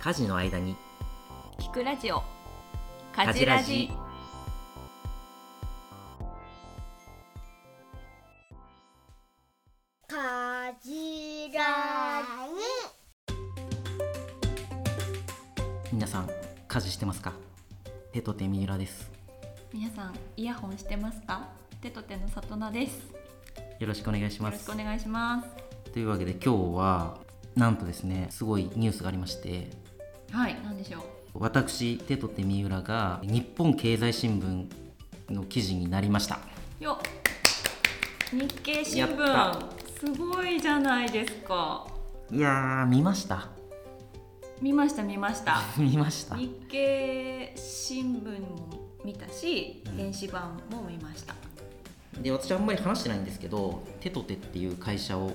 [0.00, 0.76] 家事の間に。
[1.58, 2.22] 聞くラジオ。
[3.14, 3.90] 家事ラジ。
[10.08, 11.60] かじら
[15.92, 16.30] 皆さん
[16.66, 17.32] 家事してますか？
[18.12, 19.10] 手と手三浦です。
[19.72, 21.48] 皆さんイヤホンしてますか？
[21.82, 23.19] 手と手の里奈です
[23.80, 24.68] よろしくお願いしよます。
[24.68, 25.48] ろしくお願いします。
[25.92, 27.18] というわけで今日は
[27.56, 29.70] なんとですねすごいニュースがありまして。
[30.30, 31.02] はい何でしょう。
[31.34, 36.38] 私手と手三浦が日本経済新聞の記事になりました。
[36.78, 37.02] よっ。
[38.32, 41.86] 日経新や聞っすごいじゃないですか。
[42.30, 43.48] いやー見ました。
[44.60, 45.62] 見ました見ました。
[45.78, 46.36] 見ました。
[46.36, 48.68] 日経新聞も
[49.04, 49.96] 見たしうん。
[49.96, 51.34] 電子版も見ました
[52.20, 55.32] で私あんまり話してないんですけど手と手っていう会社を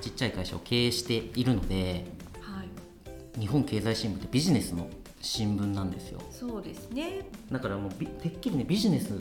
[0.00, 2.06] ちっちゃい会社を経営しているので
[2.40, 3.40] はい。
[3.40, 4.88] 日本経済新聞ってビジネスの
[5.20, 6.20] 新聞なんですよ。
[6.30, 7.28] そうですね。
[7.50, 9.18] だからもうびてっきりねビジネス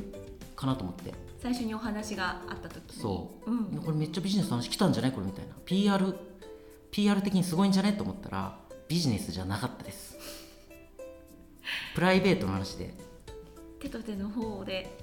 [0.55, 1.13] かなと思って。
[1.39, 3.01] 最初にお話があった時に。
[3.01, 3.65] そう、うん。
[3.83, 5.11] これめっちゃビジネスの話来たんじゃない？
[5.11, 5.53] これみたいな。
[5.65, 6.15] PR,
[6.91, 7.93] PR 的にすごいんじゃね？
[7.93, 10.17] と思ったらビジネスじゃなかったです。
[11.95, 12.93] プライベートの話で。
[13.79, 14.97] 手と手の方で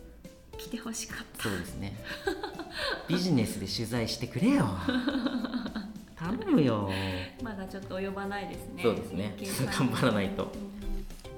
[0.62, 1.42] 来てほしかった。
[1.44, 1.96] そうですね。
[3.08, 4.68] ビジネスで取材してくれよ。
[6.16, 6.88] 頼むよ。
[7.42, 8.82] まだちょっと及ばないですね。
[8.82, 9.36] そうですね。
[9.76, 10.52] 頑張らないと。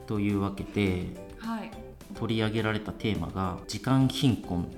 [0.07, 1.07] というわけで
[1.39, 1.71] はい。
[2.15, 4.71] 取り上げられたテーマが時間貧困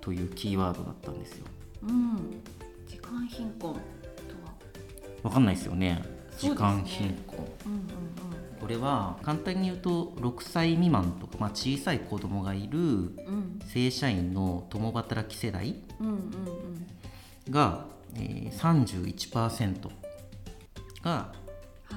[0.00, 1.46] というキーワードだったんですよ。
[1.82, 2.40] うん。
[2.86, 3.78] 時間貧困と
[4.44, 4.54] は？
[5.24, 6.02] わかんないですよね
[6.38, 7.88] 時間貧困うんうん
[8.60, 13.12] これは簡単に言うと6歳未満とか、まあ、小さい子供がいる
[13.72, 16.86] 正社員の共働き世代うんうんうん
[17.50, 17.86] が、
[18.16, 19.88] えー、31%
[21.02, 21.32] がは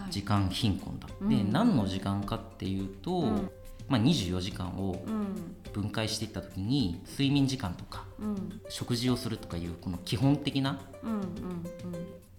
[0.08, 1.30] い時間貧困だ、うん。
[1.30, 3.52] で何の時間かっていうと、うん。
[3.90, 5.56] まあ、24時間をうん。
[5.74, 8.62] 分解していった時に睡眠時間とかうん。
[8.70, 10.80] 食事をするとかいうこの基本的な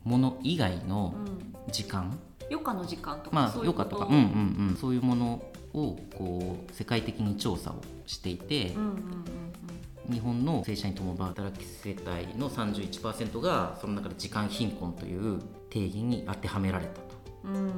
[0.04, 1.26] もの以外のうん。
[1.26, 2.18] うん時間、
[2.50, 3.36] 余暇の時間とか？
[3.36, 4.06] まあ余暇とか。
[4.06, 4.76] うんうんうん。
[4.76, 5.42] そういうもの
[5.72, 9.24] をこう世界的に調査をしていて、うんうん
[10.10, 15.40] 日本の正社員共働き世帯の31%がその中で時間貧困という
[15.70, 17.02] 定義に当てはめられたと。
[17.44, 17.54] うん。
[17.54, 17.72] うん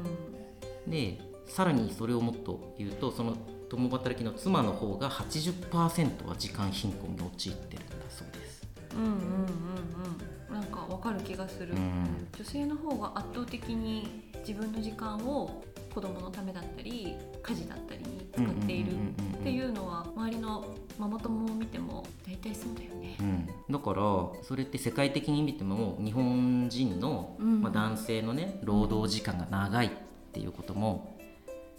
[0.88, 3.36] でさらにそれをもっと言うとその
[3.68, 8.66] 共働きの妻の方が80%は時間貧困に陥ってるんだそうです。
[8.94, 12.28] うんうんうんうんなんかわかる気がする、うん。
[12.36, 15.62] 女性の方が圧倒的に自分の時間を
[15.94, 18.92] 子供のためだったり家事だったりに使っている
[19.38, 20.64] っていうのは周りの
[20.98, 23.16] ママ友を見ても大体そうだよね。
[23.20, 23.22] う。
[23.22, 24.02] ん、だから
[24.42, 27.62] それって世界的に見ても日本人の、うん。
[27.62, 29.90] まあ、男性のね労働時間が長いっ
[30.32, 31.16] ていうことも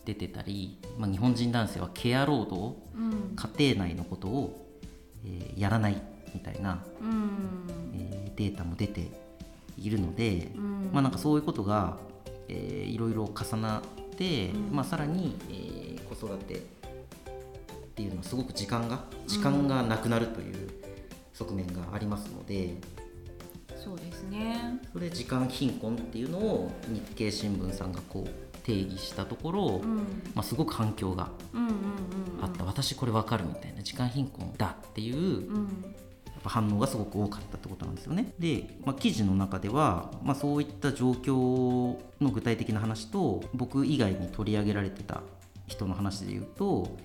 [0.05, 3.35] 出てたり、まあ、日本人男性はケア労働うん。
[3.35, 4.67] 家庭内のことを、
[5.25, 6.01] えーやらない
[6.33, 7.67] みたいな、うん。
[7.93, 9.09] えーデータも出て
[9.77, 10.89] いるので、うん。
[10.93, 11.97] まあなんかそういうことが、
[12.47, 13.81] えーいろいろ重なっ
[14.15, 14.75] て、うん。
[14.75, 16.59] まあ、さらに、えー子育てっ
[17.95, 20.69] ていうのはすごく時間が時間がなくなるという
[21.33, 22.75] 側面がありますので、
[23.75, 24.79] そうですね。
[24.93, 29.97] それ時間貧困っていうのを日経新聞さんがこう定義したところ、うん。
[30.33, 31.29] まあ、すごく反響が
[32.41, 33.81] あった、私これ分かるみたいな。
[33.83, 35.47] 時間貧困だっていう
[36.45, 38.33] ぱ反応がすごく多かったってことなんですよね。
[38.39, 45.21] で、まあ、記事の中では、まあ、そういった状況の具体的な話と僕以外に取り上げられてた
[45.67, 46.95] 人の話で言うと、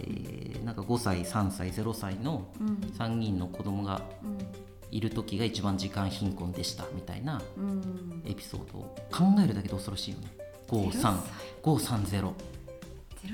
[0.00, 2.68] えーなんか5歳3歳0歳のうん。
[2.98, 4.38] 3人の子供がうん。
[4.92, 8.22] いる時が一番時間貧困でしたみたいなうん。
[8.26, 10.26] エピソードを考えるだけで恐ろしいよね。
[10.68, 11.14] 0歳。
[11.62, 12.34] 53530ゼロ。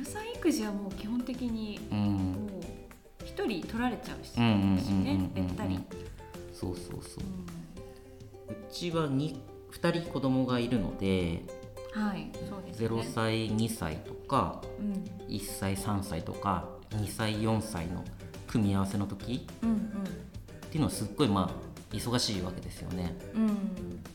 [0.04, 2.55] 歳育児はもう基本的にうん
[3.36, 5.78] 一人取られちゃうしねべったり。
[6.54, 7.24] そうそうそう。
[8.50, 9.36] うちは 2,
[9.72, 11.42] 2人子供がいるので
[11.92, 12.88] はいそうですね。
[12.88, 15.04] 0歳2歳とかうん。
[15.28, 18.02] 1歳3歳とか2歳4歳の
[18.46, 23.14] 組み合わせの時うんっていうのはすっごいまあ忙しいわけですよね。
[23.34, 23.42] うん。
[23.42, 23.56] うん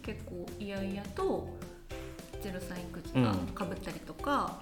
[0.01, 1.47] 結構いやいやと
[2.41, 4.59] ゼロ歳育児がかぶったりとか。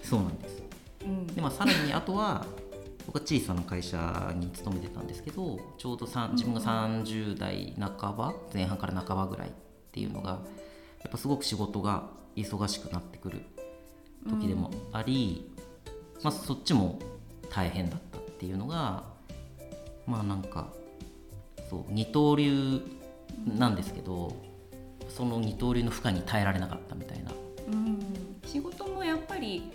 [0.00, 0.62] そうなんです。
[1.04, 1.26] うん。
[1.26, 2.46] で、まあ、さらにあとは
[3.06, 9.52] 僕は小さな会社に勤めてたんですけどちょうど自分が30代半ば前半から半ばぐらいっ
[9.92, 13.42] ていうのがやっぱすごく仕事が忙しくなってくる
[14.28, 15.52] 時でもあり、
[16.22, 16.98] まあ、そっちも
[17.50, 19.04] 大変だったっていうのが
[20.06, 20.72] まあなんか
[21.70, 22.80] そう二刀流
[23.46, 24.34] なんですけど
[25.08, 27.30] その二刀流の負荷に耐えられなかったみたいな。
[27.68, 27.98] うん。
[28.46, 29.70] 仕事もやっぱり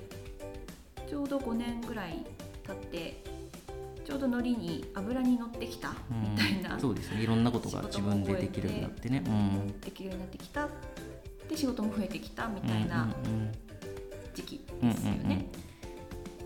[1.07, 2.25] ちょうど5年ぐらい
[2.69, 3.23] 経って
[4.09, 7.21] ちょうどノリに油に乗ってきたみたいな、うんそうですね。
[7.21, 9.23] いろんなことが自分でできるようになってね。
[9.25, 9.79] うん。
[9.81, 10.67] できるようになってきた。
[11.47, 13.07] で仕事も増えてきたみたいな
[14.33, 15.47] 時期うんですよね。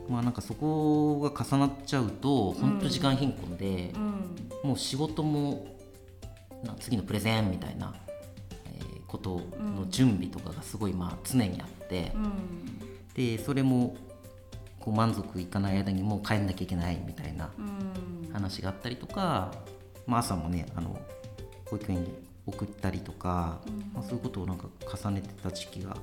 [0.10, 3.98] まあなんかそこが重なっちゃうと本当時間貧困でう、
[4.66, 4.70] ん。
[4.70, 5.78] もう仕事も
[6.64, 7.94] な次のプレゼンみたいな、
[8.66, 12.32] えーことの準備とかがすごいまあ常にあって、うん。
[13.14, 13.96] でそれも
[14.84, 18.34] こう満足いかない間にもう帰んなきゃいけないみたいなうん。
[18.34, 19.54] 話があったりとか、
[20.06, 21.00] まあ、朝もねあの
[21.70, 22.14] 保育園に
[22.46, 23.62] 送ったりとか、
[23.94, 24.68] まあ、そういうことをなんか
[25.02, 25.96] 重ねてた時期が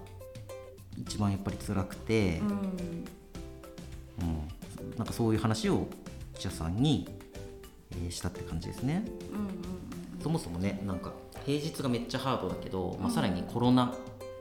[0.97, 2.49] 一番やっぱり辛くて、うん。
[2.49, 2.59] うん。
[4.97, 5.87] なんかそういう話を
[6.35, 7.09] 記者さんに、
[7.91, 9.05] えーしたって感じですね。
[9.33, 11.13] うんそもそもねなんか
[11.47, 13.95] 平日がめっちゃハードだけど、まあ、さらにコロナ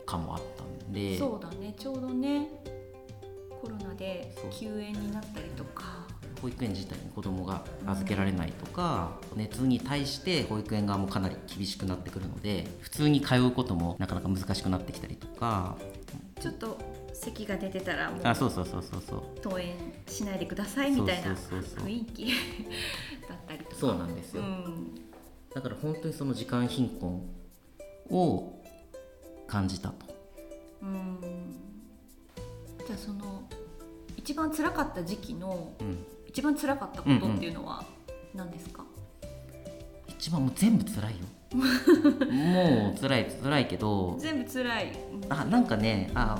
[0.06, 1.74] 禍もあったんで、そうだね。
[1.78, 2.48] ちょうどね
[4.00, 6.00] で休園になったりとか。
[6.42, 15.78] 保育園自体に子供が預けられないとか、熱に対して保育園側もかなり厳しくなってくるので普通に通うこともなかなか難しくなってきたりとか。
[16.40, 16.78] ちょっと
[17.14, 19.22] 咳が出てたらもうあそうそうそうそうそう。
[19.44, 19.76] 登園
[20.08, 22.28] しないでくださいみたいな雰囲気
[23.28, 23.76] だったりとか。
[23.76, 24.96] そうなんですよ、うん。
[25.54, 27.30] だから本当にその時間貧困
[28.10, 28.64] を
[29.48, 30.06] 感じたと。
[30.82, 31.20] うん。
[32.88, 33.44] じゃあその
[34.20, 35.98] 一番辛かった時期のうん。
[36.28, 37.84] 一番辛かったことっていうのは
[38.36, 38.84] 何ですか、
[40.08, 41.26] 一番もう全部辛いよ。
[42.30, 44.16] もう辛い辛いけど。
[44.20, 44.92] 全部辛い、
[45.24, 46.40] うんあなんかねあ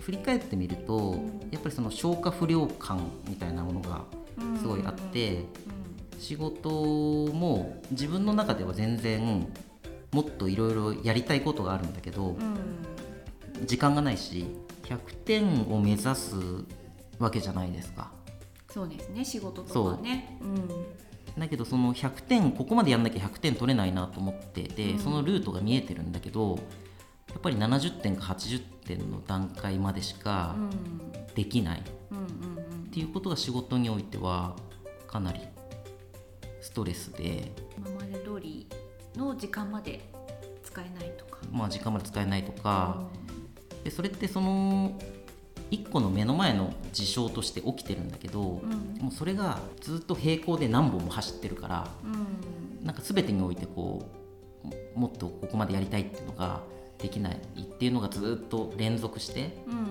[0.00, 1.48] 振り返ってみると、ん。
[1.50, 4.04] やっぱりその消化不良感みたいなものが
[4.38, 4.58] うん。
[4.58, 9.48] すごいあって、う仕事も自分の中では全然
[10.12, 12.30] もっといろいろやりたいことがあるんだけど、んう
[13.64, 13.66] ん。
[13.66, 14.46] 時間がないし
[14.84, 16.34] 100点を目指す
[17.18, 18.12] わけじゃないですか。
[18.70, 20.38] そうですね仕事とかね。
[20.40, 20.44] う。
[20.44, 20.68] ん。
[21.38, 24.98] だけどその100点ここまでやんなきゃ100点取れないなと思ってて、うん。
[24.98, 26.58] そのルートが見えてるんだけど
[27.30, 31.12] やっぱり70点か80点の段階までしかうん。
[31.34, 31.80] できない。
[31.80, 32.22] っうんう
[32.86, 32.86] ん。
[32.90, 34.56] ていうことが仕事においては
[35.06, 35.40] かなり
[36.62, 38.66] ストレスで、今まで通り
[39.16, 40.00] の時間まで
[40.62, 43.02] 使えないとか、まあ、時間まで使えないとか、
[43.84, 44.98] でそれってその
[45.70, 49.02] 一個の目の前の事象として起きてるんだけど、うん。
[49.02, 52.06] もうそれがずっと平行で何本も走ってるからう
[52.82, 52.86] ん。
[52.86, 54.06] なんか全てにおいてこ
[54.96, 56.60] うもっとここまでやりたいっていうのが
[56.98, 59.86] できないっていうのがずっと連続してうんうんうん。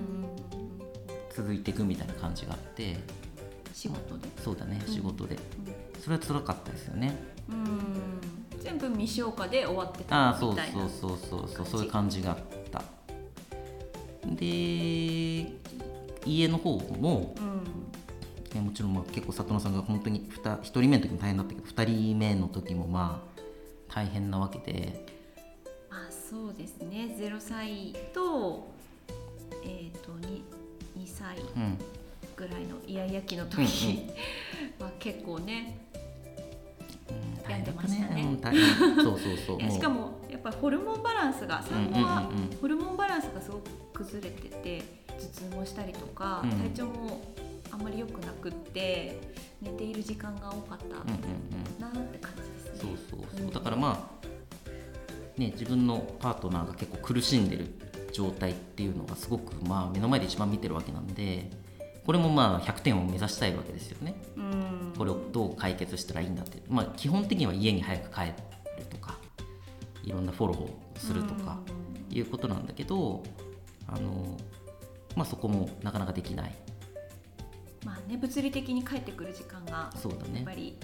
[1.36, 2.98] 続いていくみたいな感じがあって
[3.74, 4.28] 仕事で？
[4.44, 5.40] そうだね仕事で、
[6.00, 7.16] それは辛かったですよね。
[7.50, 8.62] うん。
[8.62, 11.72] 全部未消化で終わってあたあそうみたいなそうそうそうそう感じ。
[11.72, 12.38] そういう感じがあっ
[12.70, 12.84] た
[14.26, 15.52] で
[16.26, 17.62] 家の方もうん。
[18.60, 23.42] もちろんまあ結構里野さんが本当に 1, 1人目の時も大変だったけど2人目の時もまあ
[23.94, 25.06] 大変なわけで。
[25.90, 27.16] まあそうですね。
[27.18, 28.72] 0歳と
[29.64, 30.42] えっ、と 2,
[30.98, 31.78] 2歳うん。
[32.36, 33.66] ぐらいのイヤイヤ期の時、うん
[34.86, 35.78] は結構ね
[37.10, 38.38] うん病んでましたね。
[39.02, 39.72] そうそうそう。
[39.72, 42.81] しかもやっぱりホルモンバランスが産後はホルモ
[44.20, 45.16] れてて頭
[45.50, 46.50] 痛もしたりとか、うん。
[46.50, 47.22] 体調も
[47.72, 49.20] あんまり良くなくって
[49.62, 52.96] 寝ている時間が多かったなって感じですね。
[53.10, 53.54] そうそうそう。
[53.54, 54.28] だからまあ
[55.40, 57.68] ね自分のパートナーが結構苦しんでる
[58.12, 61.50] 状態っていうのがすごくまあ目の前で一番見てるわけなんで
[62.06, 64.16] これもまあ100点を目指したいわけですよね。
[64.36, 64.94] うん。
[64.98, 66.62] これをどう解決したらいいんだって。
[66.68, 68.34] まあ基本的には家に早く帰る
[68.90, 69.18] とか
[70.04, 71.58] いろんなフォローをするとか
[72.10, 73.24] いうことなんだけど
[73.88, 74.38] あの
[75.16, 76.56] まあそこもなかなかできない。
[77.86, 80.36] まあね物理的に帰ってくる時間がそうだね。
[80.36, 80.78] やっぱり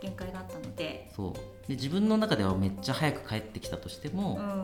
[0.00, 1.68] 限界があったので、そう。
[1.68, 4.62] で自分の中ではめっちゃ早く帰ってきたとしても、うん、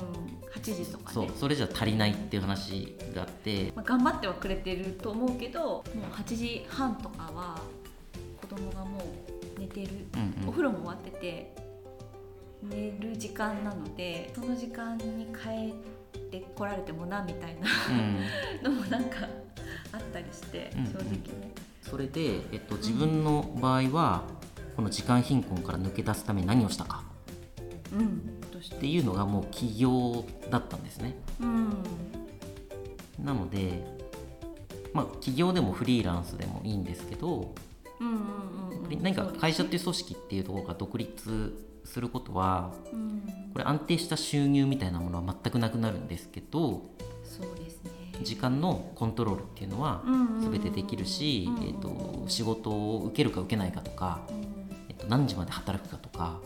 [0.55, 3.73] 8時とかそうねそれじゃ足りないっていう話があって。
[3.75, 5.83] まあ、頑張ってはくれてると思うけどもう
[6.15, 7.61] 8時半とかは
[8.41, 8.99] 子供がも
[9.57, 10.49] う寝てる、うんうん。
[10.49, 11.55] お風呂も終わってて
[12.63, 15.75] 寝る時間なのでその時間に帰
[16.39, 17.69] ってこられてもなみたいな。
[18.65, 18.75] うん。
[18.75, 19.29] のもなんか
[19.93, 21.53] あったりしてうん正直ね。
[21.83, 24.23] それで、えっと、自分の場合は
[24.77, 27.05] この時間貧困から抜け出すために何をしたか。
[27.93, 28.09] うん、っ
[28.71, 28.77] て？
[28.81, 31.15] ていうのがもう起業だったんですね。
[31.41, 31.77] うん。
[33.23, 33.85] なので
[34.95, 37.55] まあ起業でもフリーランスでもいいんですけど
[38.01, 39.03] うんうんうんうん。
[39.03, 41.53] 何か会社っていう組織っていうところが独立
[41.85, 43.23] することはうん。
[43.53, 46.91] これ安定した収入みたいなものは全くなくなるんですけど
[47.23, 47.91] そうですね。
[48.23, 50.03] 時間のコントロールっていうのは
[50.41, 54.21] 全てできるし、えー、と仕事を受けるか受けないかとか、
[54.89, 56.41] えー、と何時まで働くかとか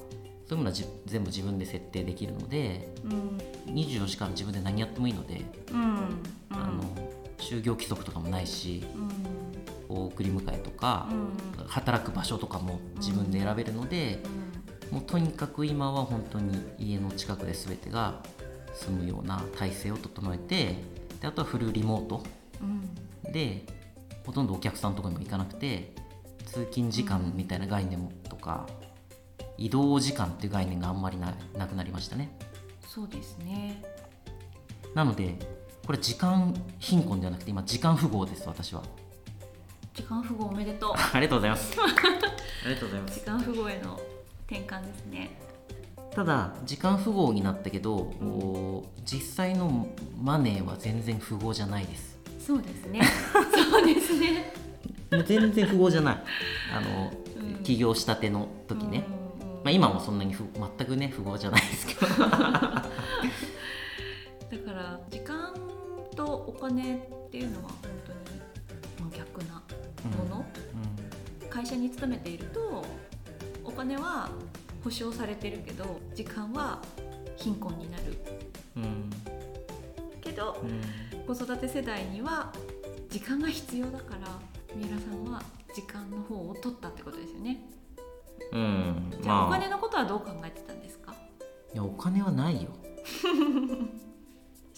[0.46, 3.74] そういうものはじ全部自分で設定できるのでうん。
[3.74, 5.80] 24時間自分で何やってもいいので、うん。
[5.80, 6.22] うん。
[6.50, 6.82] あの
[7.38, 8.84] 就業規則とかもないし
[9.88, 9.96] うん。
[10.06, 11.08] 送り迎えとか
[11.58, 11.66] う、ん。
[11.66, 14.22] 働く場所とかも自分で選べるので、
[14.90, 18.22] もうとにかく今は本当に家の近くで全てが
[18.74, 20.76] 済むような体制を整えて
[21.20, 22.22] であとはフルリモート。
[22.60, 23.32] うん。
[23.32, 23.66] で
[24.24, 25.92] ほとんどお客さんのところにも行かなくて
[26.46, 28.66] 通勤時間みたいな概念とか、
[29.58, 32.36] 移動時間っていう概念があんまりななくなりましたね。
[32.86, 33.82] そうですね。
[34.94, 35.36] なので
[35.86, 38.82] これ時間貧困ではなくて今時間富豪です私は。
[39.94, 40.92] 時間富豪おめでとう。
[40.96, 41.76] ありがとうございます。
[41.80, 43.20] ありがとうございます。
[43.20, 44.00] 時間富豪への
[44.48, 45.30] 転換ですね。
[46.14, 49.88] ただ時間富豪になったけど、お実際の
[50.18, 52.18] マネーは全然富豪じゃないです。
[52.38, 53.02] そうですね。
[53.32, 54.52] そうですね。
[55.26, 56.22] 全然富豪じゃない。
[56.74, 57.12] あの、
[57.56, 57.62] うん。
[57.62, 59.04] 起業したての時ね、
[59.40, 62.06] うんうんまあ、今もそんなにふ全くね富豪じゃないですけど。
[62.28, 62.28] だ
[64.64, 65.52] から時間
[66.14, 68.12] とお金っていうのは本当
[69.02, 69.54] に真逆な
[70.16, 70.44] もの、
[71.50, 72.84] 会社に勤めているとお
[73.76, 74.28] 金は
[74.82, 76.80] 保証されてるけど時間は
[77.36, 78.04] 貧困になる。
[78.76, 78.82] うん。
[78.82, 79.10] うん
[80.20, 82.52] けどうん子育て世代には
[83.08, 84.26] 時間が必要だから
[84.74, 85.42] 三浦さんは
[85.74, 87.60] 時間の方を取ったってことですよね。
[88.52, 89.12] うん。
[89.22, 89.58] じゃあおまあ。
[89.60, 91.14] 金のことはどう考えてたんですか？
[91.72, 92.70] いやお金はないよ。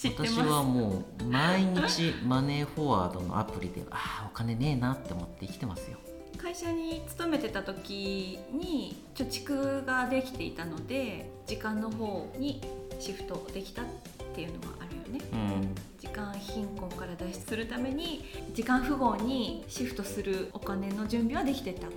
[0.04, 5.98] 私はもう毎日マネーフォワードのアプリでああお金ねえなって思って生きてますよ
[6.36, 12.60] 会社に勤めてた時に貯蓄ができていたので時間の方に
[12.98, 13.84] シフトできたっ
[14.34, 15.24] ていうのがあるよね。
[15.32, 15.74] うん。
[15.98, 21.86] 時間貧困から脱出するために時間富豪にシフトするお金の準備はできてた。
[21.86, 21.92] うん。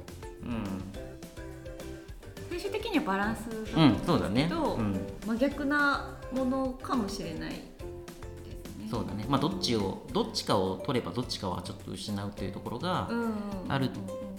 [2.50, 8.88] 最終的にはバランスだうん、とそうだね、思うんですけど、うん、真逆なものかもしれないですね。
[8.90, 9.26] そうだね。
[9.28, 13.10] まあどっちをどっちかを取ればどっちかはちょっと失うというところが
[13.68, 13.90] ある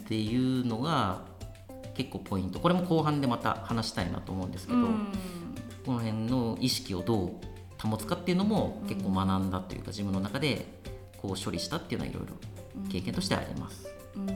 [0.05, 1.23] っていうのが
[1.95, 2.59] 結構ポイント。
[2.59, 5.07] これも後半でまた話したいなと思うんですけど、うん。
[5.85, 7.31] この辺の意識をどう
[7.89, 10.67] 保つかっていうのも結構学んだというか自分の中で
[11.21, 14.27] こう処理したっていうのはいろいろ経験としてあります、うん。
[14.27, 14.35] ま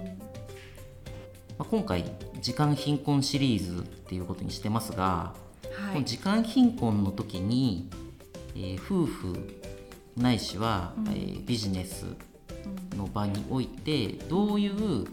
[1.60, 2.04] あ、今回
[2.40, 5.92] 時間貧困シリーズっていうことにしてますが、はい。
[5.94, 7.88] この時間貧困の時に、
[8.54, 9.62] えー夫婦
[10.16, 11.08] ないしは、うん。
[11.08, 12.06] えービジネス
[12.96, 15.06] の場においてどういう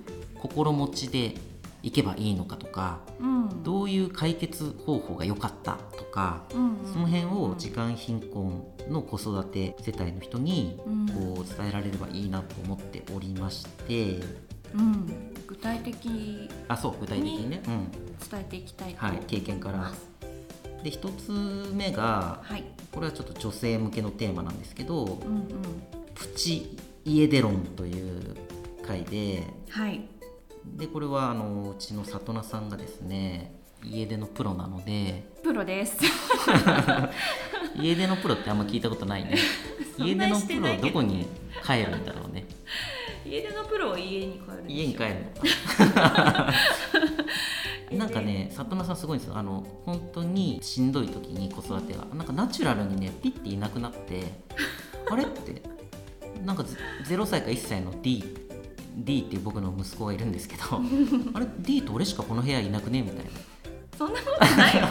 [0.44, 1.36] 心持ちで
[1.84, 3.64] いけばいいのかとかうん。
[3.64, 11.08] どういう解決方法が良かったとかうんその辺を時間貧困の子育て世帯の人にうん。
[11.08, 14.20] こう伝えられればいいなと思っておりまして。
[14.74, 15.34] うん。
[15.48, 16.50] 具体的に。
[16.68, 17.92] あそう具体的にね、うん。
[18.30, 19.06] 伝えていきたいと。
[19.06, 19.92] はい、経験から。
[20.84, 21.32] で一つ
[21.74, 22.64] 目がはい。
[22.92, 25.48] これはちょっと女性向けのテーマなんですけどうんうん。
[26.16, 28.36] プチ家出論という
[28.86, 30.02] 回ではい
[30.66, 35.98] でこれはあのうちの里奈さんがですね家出のプロなのでプロです。
[37.76, 39.38] 家出のプロってあんま聞いたことないね。
[39.98, 40.88] 家出のプしてないけど。
[40.88, 41.28] ロどこに
[41.66, 42.46] 帰るんだろうね。
[43.26, 46.54] 家出のプロを家に帰る家に帰るのか。
[47.92, 49.38] なんかね里奈さんすごいんですよ。
[49.38, 54.24] あの本当にしんどい時に子育てがなんかナチュラルにねピッていなくなって
[55.10, 55.62] あれって
[56.44, 58.24] なんかゼ0歳か1歳の D,
[58.96, 60.64] D っていう僕の息子がいるんですけど
[61.34, 63.32] あれ D と俺しかこの部屋いなくねみたいな。
[63.98, 64.88] そんなことないよ。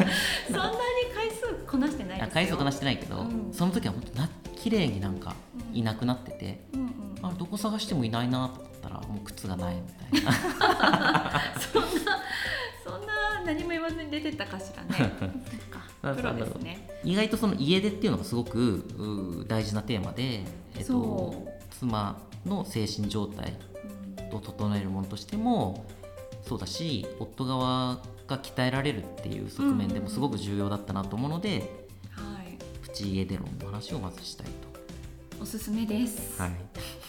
[0.47, 0.75] そんなに
[1.15, 2.25] 回数こなしてないですよ。
[2.25, 3.53] あ回数こなしてないけど、うん。
[3.53, 5.35] その時は本当な綺麗になんか
[5.73, 6.91] いなくなってて、うんうん。
[7.23, 9.83] あどこ探してもいないなと思ったらもう靴がないみ
[10.13, 10.33] たいな。
[11.73, 11.89] そんな
[12.85, 15.13] そんな何も言わずに出てったかしらね。
[16.03, 16.89] プロですね。
[17.05, 20.45] 意外とその家出っていうのがすごくう大事なテーマで、
[20.77, 23.57] えっとそ、妻の精神状態
[24.33, 25.85] を整えるものとしても
[26.43, 32.59] そうだし夫側が鍛えられるっていう側面でもすごく重要だったなと思うので、はい。
[32.83, 34.53] プチ家出論の話をまずしたいと。
[35.41, 36.41] おすすめです。
[36.41, 36.53] はい、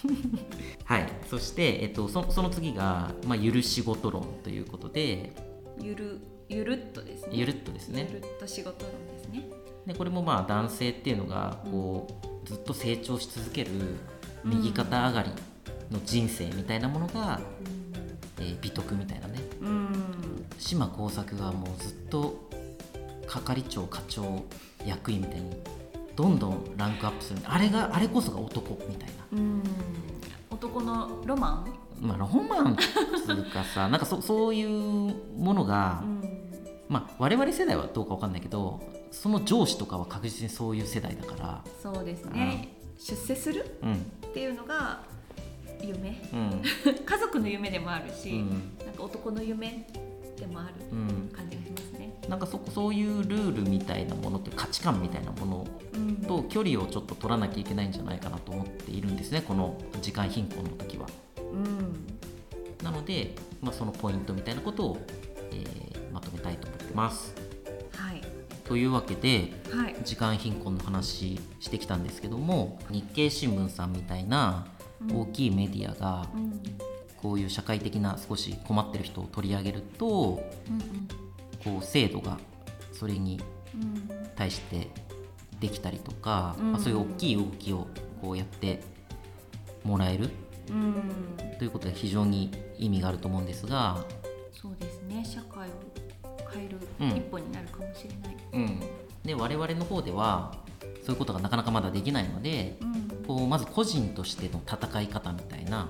[0.85, 5.35] はい、そして、えっと、そその次が、まあ、ゆる仕事論ということで
[5.79, 7.29] ゆるゆるっとですね。
[7.31, 8.07] ゆるっとですね。
[8.11, 9.49] ゆるっと仕事論ですね。
[9.85, 12.07] でこれもまあ男性っていうのがこ
[12.43, 13.71] うずっと成長し続ける
[14.43, 15.31] 右肩上がり
[15.93, 17.39] の人生みたいなものが、
[18.39, 19.39] えー美徳みたいなね。
[19.61, 20.45] うん。
[20.57, 22.49] 島耕作がもうずっと
[23.27, 24.43] 係長課長
[24.85, 25.51] 役員みたいに
[26.15, 27.39] どんどんランクアップする。
[27.45, 29.13] あれがあれこそが男みたいな。
[29.33, 29.63] うん。
[30.49, 31.65] 男のロマ
[32.01, 32.07] ン？
[32.07, 36.21] まあロマンつうかさ なんかそそういうものが、うん。
[36.89, 38.81] まあ我々世代はどうかわかんないけど
[39.11, 41.63] その上司とかは確実にそういう世代だから。
[41.81, 42.69] そうですね。
[42.99, 43.97] 出世するうんっ
[44.33, 45.01] ていうのが
[45.87, 46.21] 夢？
[46.33, 46.61] うん。
[47.05, 48.49] 家族の夢でもあるし、うん。
[48.85, 49.87] なんか男の夢
[50.39, 51.29] でもあるうん。
[51.33, 52.13] 感じがしますね。
[52.27, 56.15] なんかそこそういうルールみたいなものって価値観みたいなものうん。
[56.17, 61.07] と距離をちょっと取らなきゃいけないんじゃないかなと思っているんですねこの時間貧困の時は。
[61.37, 62.83] うん。
[62.83, 64.97] なので、まあ、そのポイントみたいなことを、
[65.51, 67.33] えーまとめたいと思ってます。
[67.95, 68.21] はい。
[68.65, 69.95] というわけではい。
[70.03, 74.67] 時間貧困の話してきたんですけども日経新聞さんみたいな
[75.11, 76.61] 大きいメディアがうん。
[77.21, 80.43] こういう社会的な少し困ってる人を取り上げると
[81.63, 82.37] こう制度が
[82.91, 83.39] それに
[83.73, 84.29] うん。
[84.35, 84.89] 対して
[85.59, 86.71] できたりとか、うん。
[86.73, 87.87] まあ、そういう大きい動きを
[88.21, 88.81] こうやって
[89.83, 90.29] もらえる
[90.69, 91.01] うん。
[91.57, 94.03] ということで非常に意味があると思うんですが、
[94.51, 95.23] そうですね。
[95.25, 95.71] 社会を
[96.51, 97.09] 変えるうん。
[97.09, 98.33] 一歩になるかもしれない。
[98.53, 98.79] うん、
[99.23, 100.53] で我々の方では
[101.01, 102.82] そういうことがなかなかまだできないのでうん
[103.27, 105.89] こうまず個人としての戦い方みたいな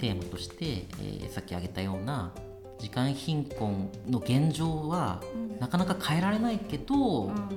[0.00, 2.32] テーマとして、えーさっき挙げたような
[2.78, 5.58] 時間貧困の現状はうん。
[5.60, 7.48] なかなか変えられないけど、うん。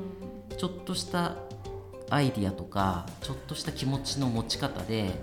[0.58, 1.36] ちょっとした
[2.10, 5.20] アイディアとかちょっとした気持ちの持ち方で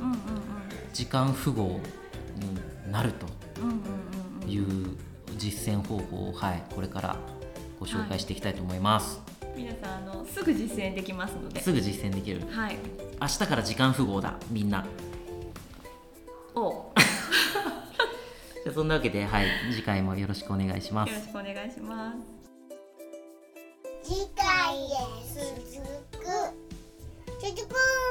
[0.93, 1.81] 時間富豪
[2.37, 3.27] になると
[4.49, 4.97] いう
[5.37, 7.17] 実践方法を、はい、これから
[7.79, 9.21] ご紹介していきたいと思います、
[9.57, 11.61] 皆さんあのすぐ実践できますので。
[11.61, 12.41] すぐ実践できる。
[12.51, 12.77] はい。
[13.21, 14.85] 明日から時間富豪だみんな。
[16.55, 16.61] お。
[16.61, 16.93] よ
[18.65, 21.13] じゃあそんなわけで、はい、次回もよろしくお願いします。
[21.13, 22.19] ろしくお願いします。
[24.03, 24.89] 次回へ
[27.41, 28.02] 続く